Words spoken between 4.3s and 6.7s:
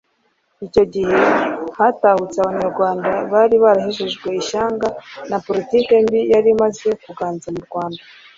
ishyanga na politiki mbi yari